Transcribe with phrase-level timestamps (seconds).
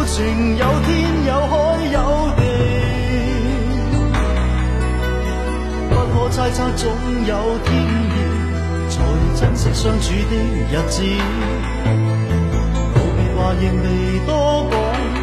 [0.00, 1.54] 有情有天有海
[1.92, 1.98] 有
[2.34, 2.40] 地，
[5.90, 6.88] 不可猜测总
[7.26, 8.16] 有天意，
[8.88, 8.96] 才
[9.38, 10.34] 珍惜相处的
[10.72, 11.02] 日子。
[12.94, 13.86] 告别话仍未
[14.24, 14.32] 多
[14.70, 14.74] 讲，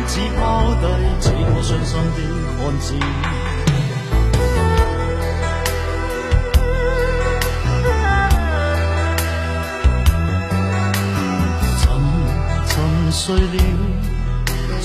[0.06, 0.40] 只抛
[0.76, 0.86] 低
[1.22, 2.20] 这个伤心的
[2.60, 2.94] 汉子。
[11.82, 11.84] 沉
[12.68, 13.58] 沉睡了，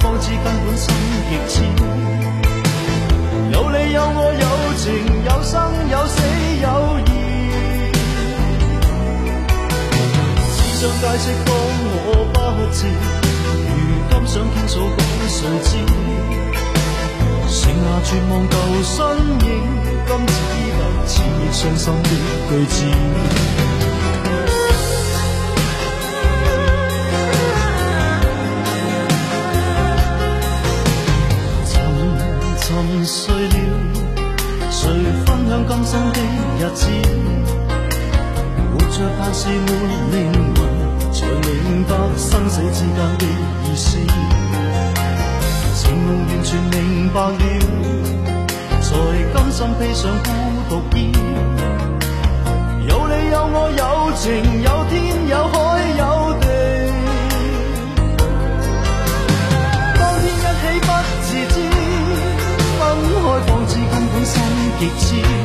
[0.00, 0.94] 方知根本心
[1.28, 1.54] 极痴。
[3.52, 4.44] 有你有我有
[4.76, 4.84] 情
[5.24, 5.52] 有生
[5.90, 6.14] 有死
[6.62, 6.66] 有
[7.06, 7.10] 义，
[10.54, 11.48] 只想解释当
[12.04, 12.36] 我不
[12.74, 12.78] 知。
[14.24, 15.70] 想倾诉讲谁知？
[17.46, 18.96] 剩下绝望旧身
[19.44, 19.46] 影，
[20.06, 20.32] 今只
[20.72, 22.08] 得千亿伤心的
[22.48, 22.74] 句子。
[35.68, 36.20] 今生的
[36.58, 36.86] 日子？
[38.72, 39.70] 活着但是没
[40.10, 40.20] 灵
[40.54, 40.58] 魂，
[41.12, 43.24] 才明白生死之间的
[43.64, 43.98] 意思。
[45.74, 47.36] 情浓完全明白了，
[48.80, 48.88] 才
[49.32, 50.28] 甘心披上孤
[50.68, 50.98] 独衣。
[52.86, 53.80] 有你有我有
[54.16, 54.22] 情
[54.62, 54.92] 有天
[55.28, 55.54] 有海
[55.98, 56.00] 有
[56.40, 56.44] 地，
[59.98, 60.88] 当天一起不
[61.22, 61.54] 自知，
[62.78, 62.80] 分
[63.12, 64.32] 开方知根本心
[64.78, 65.41] 极痴。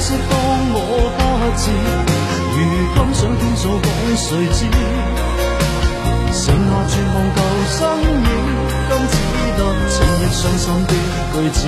[0.00, 0.32] 可惜，当
[0.72, 1.20] 我不
[1.60, 1.68] 知，
[2.56, 2.58] 如
[2.94, 4.64] 今想倾诉，讲谁知？
[6.32, 7.38] 剩下绝望旧
[7.68, 7.76] 身
[8.24, 8.32] 影，
[8.88, 9.14] 今只
[9.58, 9.60] 得
[9.90, 10.92] 情亦伤心的
[11.34, 11.60] 句子。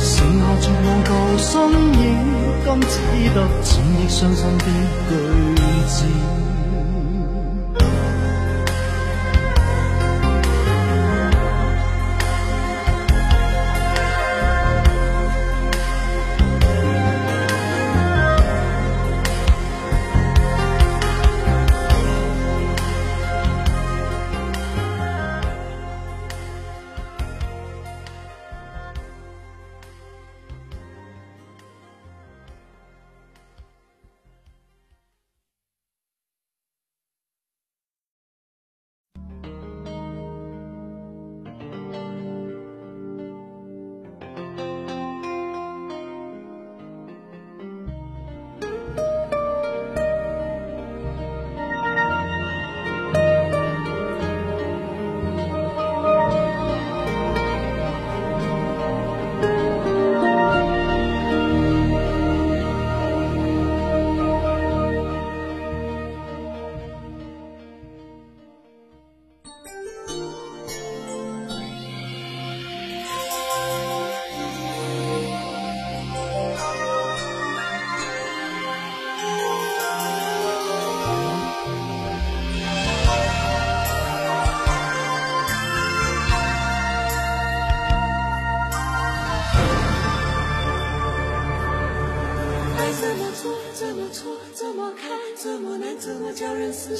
[0.00, 0.08] 剩
[0.40, 1.52] 下绝望旧身
[2.00, 2.02] 影，
[2.64, 2.94] 今只
[3.34, 3.68] 得情
[4.00, 4.64] 亦伤心的
[5.10, 5.12] 句
[5.86, 6.43] 子。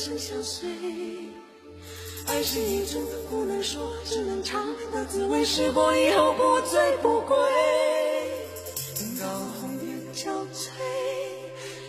[0.06, 0.68] 真相随
[2.26, 7.34] 爱是一种不能说只能尝的滋味试过以后不醉不归
[8.98, 10.68] 等到红颜憔悴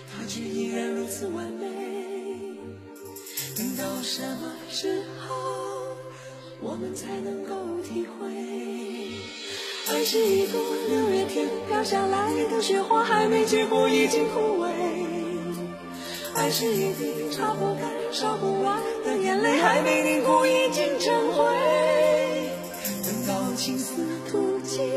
[0.09, 1.67] 它却依然如此完美
[3.57, 5.35] 等到什么时候
[6.61, 7.53] 我们才能够
[7.83, 14.69] 体会爱是一朵六月天飘下来的雪花还没结果已经枯萎
[16.33, 19.59] 爱是一滴擦不干烧不完的眼泪。
[19.59, 21.43] 还没凝固已经成灰
[23.03, 24.89] 等到青丝吐尽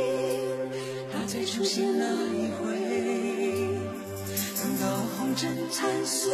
[1.13, 2.79] 它才出现那一回
[4.63, 4.87] 等到
[5.19, 6.33] 红尘残碎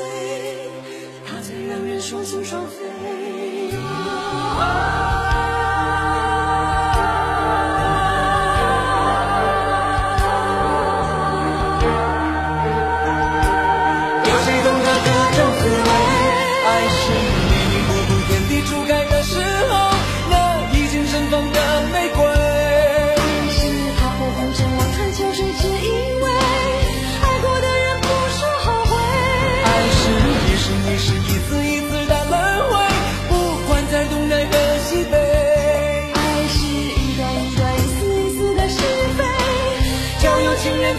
[1.27, 2.85] 它才让人双宿双飞。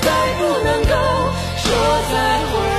[0.01, 0.95] 再不能够
[1.57, 1.71] 说
[2.11, 2.74] 再会。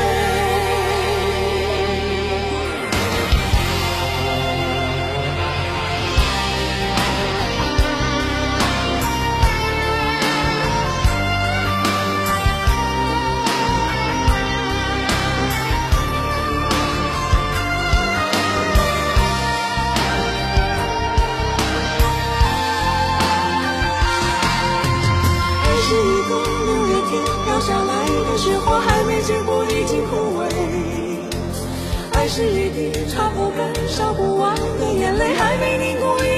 [32.37, 36.36] 是一滴擦不干、烧不完的眼泪，还没凝固。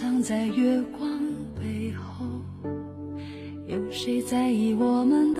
[0.00, 1.20] 藏在月光
[1.54, 2.24] 背后
[3.66, 5.38] 有谁在意我们的？